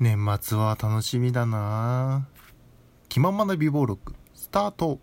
[0.00, 2.28] 年末は楽しみだな。
[3.08, 5.00] 気ままな美貌録スタート。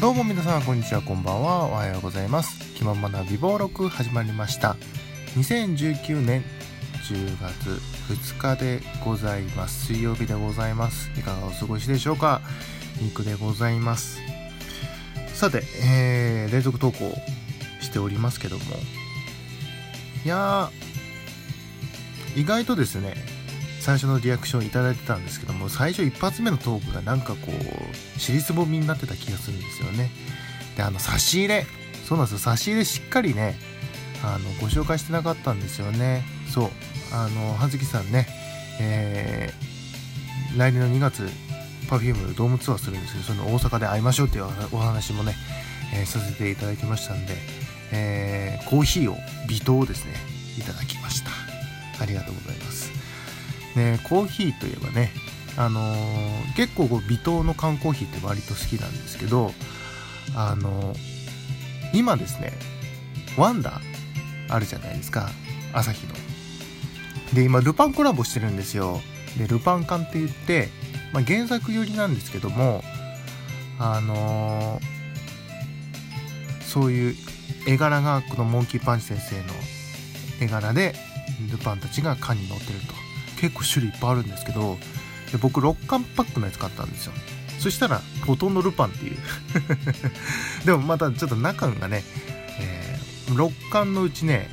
[0.00, 1.64] どうも皆さんこんにちはこんばんは。
[1.66, 2.76] おはようございます。
[2.76, 4.76] 気ままな美貌録始まりました。
[5.36, 6.44] 2019年
[7.02, 7.70] 10月
[8.12, 9.86] 2日でございます。
[9.86, 11.10] 水曜日でございます。
[11.18, 12.40] いかがお過ごしでしょうか？
[13.00, 14.20] 肉でございます。
[15.32, 17.14] さて、えー、連続投稿
[17.80, 18.64] しておりますけども。
[20.24, 23.14] いやー意外とですね
[23.80, 30.10] 最初のリアクションいただいてたんですけども最初一発目のトークがなんかこう尻すぼみになってた気がするんですよね。
[30.76, 31.66] であの差し入れ。
[32.06, 32.38] そうなんですよ。
[32.38, 33.58] 差し入れしっかりね
[34.22, 36.22] あのご紹介してなかったんですよね。
[36.52, 36.70] そう。
[37.12, 38.26] あの葉月さんね、
[38.80, 41.28] えー、来年の2月
[41.88, 45.34] Perfume ドームツアーするんですけどその大阪で会いましょうっていうお話もね、
[45.94, 47.34] えー、させていただきましたんで、
[47.92, 49.16] えー、コーヒーを
[49.48, 50.12] 微糖ですね
[50.58, 51.30] いただきました。
[52.00, 52.90] ありがとうございます。
[53.76, 55.10] ねコーヒーといえばね
[55.56, 59.52] あのー、結構こう微糖の缶コーヒーって割と好きなんですけど
[60.34, 60.94] あの、
[61.92, 62.52] 今ですね
[63.36, 63.80] ワンダー
[64.48, 65.28] あるじゃないですか
[65.72, 66.14] 朝日の。
[67.34, 69.00] で今ルパンコラボしてるんですよ。
[69.38, 70.68] でルパン缶って言って、
[71.12, 72.82] まあ、原作寄りなんですけども
[73.78, 77.14] あのー、そういう
[77.68, 79.44] 絵柄がこのモンキーパンチ先生の
[80.40, 80.94] 絵柄で
[81.50, 83.00] ルパンたちが缶に乗ってると。
[83.40, 84.76] 結構種類いっぱいあるんですけど
[85.32, 87.12] で僕6巻パックのやつ買ったんですよ。
[87.58, 89.16] そしたらほとんどルパンっていう。
[90.64, 92.04] でもまたちょっと中がね、
[92.58, 94.48] えー、6巻のうちね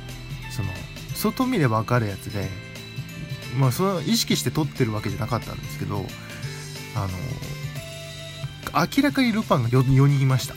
[0.50, 0.70] その
[1.14, 2.48] 外見で分かるやつで
[3.58, 6.04] まあその意識して撮ってるわけじゃなかったんですけど
[6.94, 7.08] あの
[8.96, 10.54] 明らかにルパンが 4, 4人いました。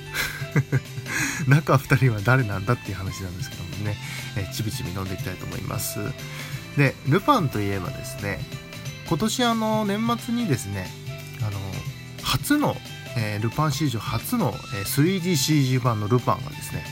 [1.47, 3.97] 中2人は誰なんだっていう話なんですけどもね、
[4.35, 5.99] えちびちび飲んでいきたいと思います。
[6.77, 8.39] でルパンといえばですね
[9.07, 10.89] 今年あの年末にですね
[11.41, 11.59] あの
[12.23, 12.77] 初の、
[13.17, 16.85] えー、ルパン史上初の、え 3DCG 版のルパンがですね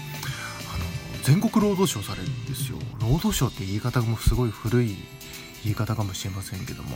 [0.73, 2.78] あの全国労働省されるんですよ。
[3.00, 4.97] 労働省って言い方もすごい古い
[5.64, 6.90] 言い方かもしれませんけども、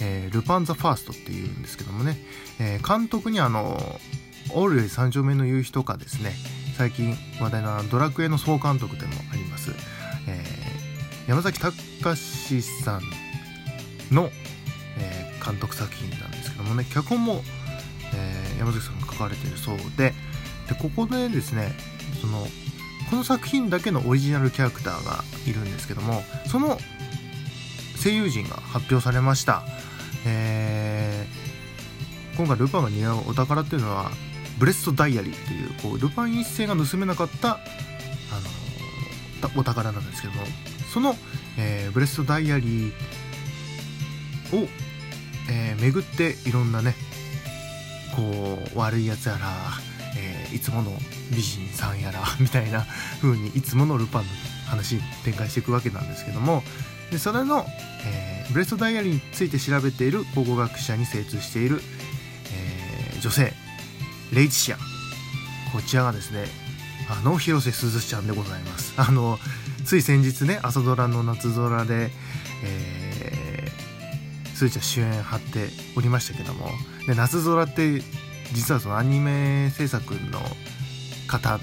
[0.00, 2.18] えー、ルパン・ザ・ファーストっていうんですけどもね、
[2.60, 4.00] えー、監督にあの
[4.52, 6.32] オールより三丁目の夕日とかですね
[6.76, 9.70] 最近話題なドラクエの総監督でもあります、
[10.28, 13.02] えー、山崎隆さん
[14.14, 14.30] の、
[14.98, 17.42] え、監督作品なんですけどもね脚本も、
[18.14, 20.12] え、山崎さんが書かれているそうで
[20.68, 21.72] でここでですね
[22.20, 22.46] その
[23.10, 26.78] この作品だけのオリジナルキャラクターがいるんですけどもその
[28.04, 29.62] 声優陣が発表されました、
[30.26, 34.10] えー、今回ルパンが似合うお宝っていうのは
[34.58, 37.58] ブレストダイアリーっていうこうルパン一世が盗めなかったあ
[39.40, 40.40] のお宝なんですけども
[40.92, 41.16] その、
[41.58, 42.90] えー、ブレストダイアリー
[44.54, 44.68] を、
[45.50, 46.94] えー、巡っていろんなね
[48.14, 49.48] こう悪いやつやら、
[50.18, 50.92] えー、いつもの
[51.34, 52.84] 美人さんやらみたいな
[53.22, 54.28] 風にいつものルパンの
[54.66, 56.62] 話展開していくわけなんですけども
[57.14, 57.64] でそれの、
[58.04, 61.80] えー、ブレストダイアリーについて調べている考古学者に精通している、
[62.52, 63.52] えー、女性
[64.32, 64.76] レイチシア。
[65.72, 66.46] こちらがですね
[67.08, 68.94] あの広瀬すずちゃんでございます。
[69.00, 69.38] あの
[69.84, 72.10] つい先日ね朝ドラの夏空で、
[72.64, 76.68] えー、すずちゃん主演張っておりましたけども
[77.06, 78.02] で夏空って
[78.54, 80.40] 実はそのアニメ制作の
[81.28, 81.60] 方の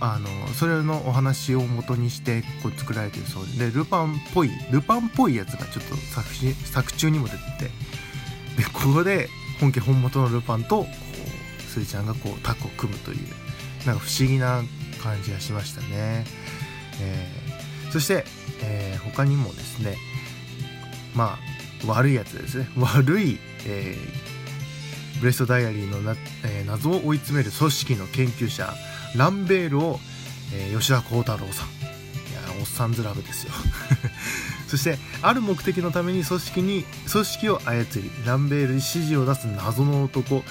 [0.00, 6.28] あのそれのお話を元にしてこう作られてるそうでルパンっぽいルパンっぽいやつがちょっと作
[6.66, 9.28] 作中にも出ててでここで
[9.60, 13.18] 本家本元のルパンとこうスイちゃんがこうタッグを組むという
[13.86, 14.62] なんか不思議な
[15.02, 16.24] 感じがしましたね、
[17.00, 18.24] えー、そして、
[18.62, 19.96] えー、他にもですね
[21.14, 22.68] まあ悪いやつですね。
[22.76, 28.74] 悪い、えー、ブレストダイアリーのな、えー、謎を追い詰める組織の研究者
[29.16, 30.00] ランベールを、
[30.54, 31.68] えー、吉田鋼太郎さん。
[31.68, 31.70] い
[32.34, 33.52] やおっさんずラブですよ。
[34.68, 40.44] そしてある目的のために組織に組織を操りランベールに指示を出す謎の男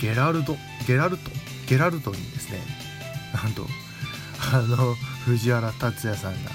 [0.00, 0.56] ゲラルド
[0.88, 1.30] ゲラルト
[1.68, 2.58] ゲラルトにですね
[3.32, 3.66] なんと
[4.52, 4.94] あの
[5.24, 6.50] 藤原竜也さんが、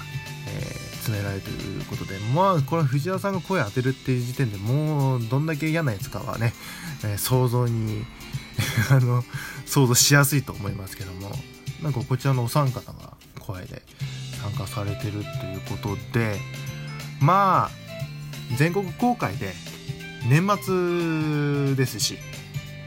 [0.46, 6.52] えー、詰められていることでまあこれ藤原さんが声当てるっていう時点でもうどんだけ嫌なやつかはね、
[7.02, 8.04] えー、想像に
[8.90, 9.24] あの
[9.66, 11.30] 想像しやすいと思いますけども。
[11.82, 13.82] なんかこちらのお三方が声で
[14.42, 16.36] 参加されてるっていうことで
[17.20, 17.70] まあ
[18.56, 19.52] 全国公開で
[20.28, 22.18] 年末ですし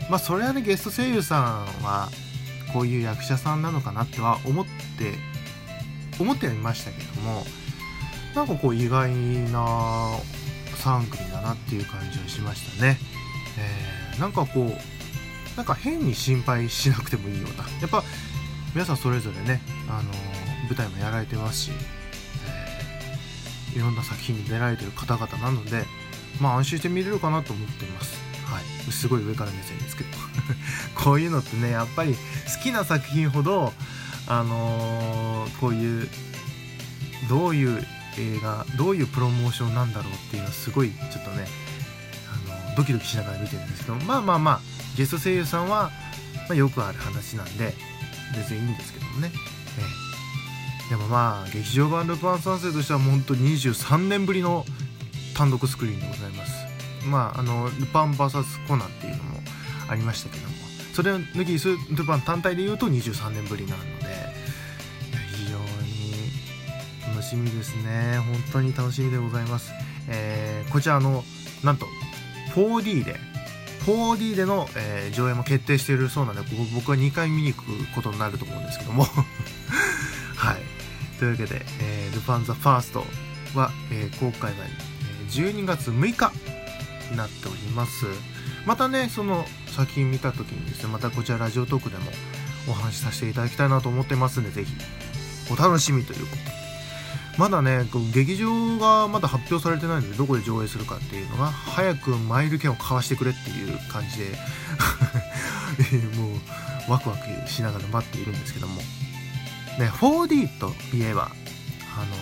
[0.10, 2.10] まあそれはねゲスト声優さんは
[2.74, 5.14] こういう役者さんなのかなっては思って
[6.20, 7.44] 思ってはいましたけども
[8.36, 9.10] なんかこう意外
[9.52, 10.18] な
[10.84, 12.98] 3組だなっていう感じはしましたね、
[14.14, 15.01] えー、なんかこう
[15.62, 17.64] なんか変に心配しなくてもいいような。
[17.82, 18.04] やっぱ
[18.74, 20.10] 皆さんそれぞれね、あの
[20.68, 21.72] 舞台もやられてますし、
[23.72, 25.84] えー、いろんな作品に出られてる方々なので
[26.40, 28.18] まあ安心して見れるかなと思っています。
[28.46, 28.92] はい。
[28.92, 30.10] すごい上から目線ですけど
[31.00, 33.72] こういうのってねやっぱり好きな作品ほど
[34.26, 36.10] あのー、こういう
[37.30, 37.86] どういう
[38.18, 41.46] 映画どういうプロモーションなんだろうっていうのはすごいちょっとね
[42.50, 45.92] あのドキドキしながら見てるんですけどまあまあまあゲスト声優さんは、
[46.48, 47.74] まあ、よくある話なんで
[48.34, 49.32] 全然いいんですけどもね、
[49.80, 49.82] え
[50.88, 54.66] え、でもまあ劇場版「ルパン三世」としてはもうほんと23年ぶりの
[55.36, 56.52] 単独スクリーンでございます。
[57.06, 59.42] まああのルパン VS コナンっていうのも
[59.90, 60.62] ありましたけども。
[60.94, 64.08] それを抜きにルパン単体で言うと23年ぶりなので
[65.36, 68.20] 非常に楽しみですね。
[68.20, 69.72] 本当に楽しみでございます、
[70.08, 71.24] えー、こちらの
[71.64, 71.86] なんと
[72.56, 73.16] 4D で
[73.86, 79.06] 4D での、えー、上映も決定しているそうなので僕は2回見に行くことになると思うんですけども。
[80.36, 80.58] はい。
[81.20, 83.06] というわけで、えー、ルパン・ザ・ファースト
[83.54, 84.58] は、えー、公開が
[85.30, 86.32] 12月6日
[87.12, 88.06] になっております。
[88.66, 92.12] またねその作品見た時にですねまたこちらラジオトークでも
[92.68, 94.74] お話しさせていただきたいなと思ってますんで是非
[95.52, 96.61] お楽しみということで。
[97.38, 104.26] まだね劇場がまだ発表されてないのでどこで上映するかっていうのが早くマイル券を買わしてくれっていう感じで
[106.18, 106.34] も
[106.88, 108.82] うワクワクしながら待っているんですけども。
[109.80, 111.32] ね 4D といえば
[111.96, 112.16] あの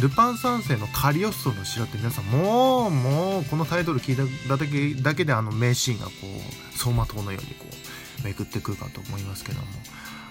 [0.00, 7.66] ルパン三世のカリオストの城って皆さんもうもうこのタイトル聞いただけだけであの名シーンがこう走馬灯のようにこ
[8.20, 9.66] うめくってくるかと思いますけども。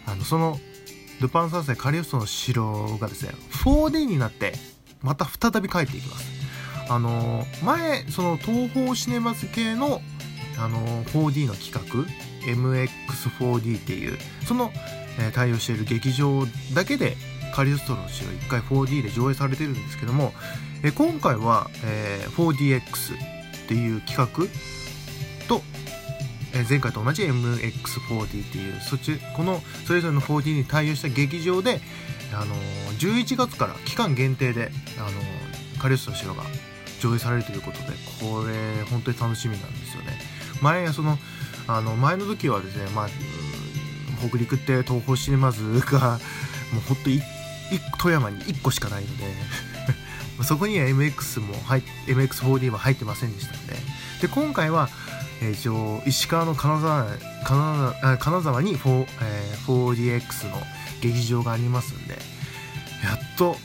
[0.06, 0.60] あのその
[1.22, 3.34] ルパン三世カリオストの城がですね
[3.64, 4.54] 4D になって
[5.02, 6.30] また再び帰っていきます。
[6.90, 10.02] あの前その東宝シネマズ系の
[10.58, 12.06] あの 4D の企画
[12.46, 14.72] MX4D っていうその、
[15.20, 17.16] え、対応している劇場だけで
[17.54, 20.34] カリオストロの城1回 4D で上映されてるんですけども、
[20.84, 24.46] え、今回は、え、4DX っていう企画
[26.70, 31.80] 前回と同じ MX4D っていうそっちこのそれぞれの 4D に対応した劇場で、
[32.34, 32.56] あの
[33.00, 35.10] 11月から期間限定で、あの
[35.80, 36.44] カリオスの城が
[37.00, 37.86] 上映されるということで
[38.20, 40.20] これ本当に楽しみなんですよね。
[40.62, 41.18] 前その
[41.68, 43.08] あの前の時はですね、まあ、
[44.28, 46.20] 北陸って東宝シネマズが
[46.74, 47.04] もうほんと
[47.98, 49.24] 富山に1個しかないので
[50.44, 54.02] そこには MX も入 MX4D は入ってませんでしたので。
[54.22, 54.88] で今回は
[55.42, 57.06] え一応石川の金沢
[57.44, 60.58] 金沢金沢に4、えー、4DX の
[61.02, 62.20] 劇場がありますんでや
[63.16, 63.56] っと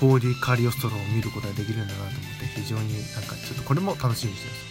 [0.00, 4.70] 4D カリオストロを見ることができるんだなと思って非常になんかちょっとこれも楽しみにしてます。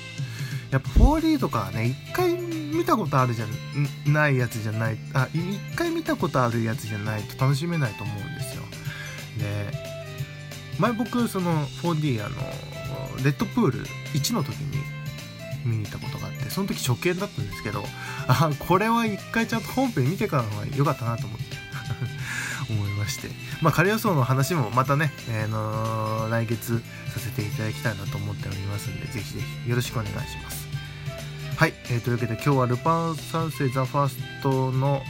[0.71, 3.47] やっぱ 4D とかはね一回見たことあるじゃ
[4.07, 8.63] ないやつじゃないあ一回見たことあるやつじゃないと楽しめないと思うんですよ。
[9.39, 9.71] で
[10.79, 12.35] 前僕その 4D あの
[13.23, 14.98] レッドプール1の時に
[15.65, 17.83] 見に行ったことがあってその時初見だったんですけど
[18.27, 21.45] あこれは一回ちゃんと本編見てからの方が良かったなと思って
[22.69, 23.29] 思いまして。
[23.61, 26.81] まあ仮予想の話もまたね、えー、の、来月
[27.13, 30.67] させていただきたいなと思っておりますんでぜひぜひよろしくお願いします。
[31.57, 35.03] はい、えー、というわけで今日はルパン三世ザ・ファーストの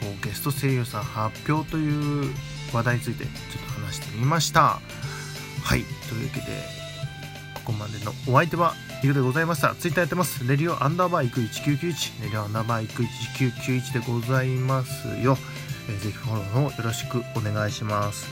[0.00, 2.32] こうゲスト声優さん発表という
[2.72, 4.80] 話題についてちょっと話してみました。
[5.62, 6.46] はいというわけで
[7.54, 9.74] ここまでのお相手はいうことでございました。
[9.74, 10.46] ツイッターやってます。
[10.46, 12.22] レディオアンダーバーイク1991。
[12.22, 15.36] レディオアンダーバーイク1991でございますよ。
[15.88, 18.26] えー、ぜひフォローのよろしくお願いします。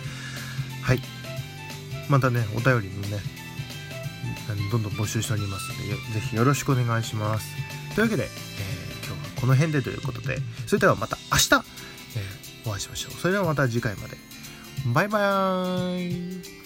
[0.83, 1.01] はい。
[2.09, 3.19] またね、お便りもね、
[4.71, 7.47] どんどん募集しておりますので、ぜひよろしくお願いします。
[7.95, 13.13] というわけで、えー、今日はこの辺でということで、それではまた明日、えー、お会いしましょう。
[13.13, 14.17] それではまた次回まで。
[14.93, 16.64] バイバーイ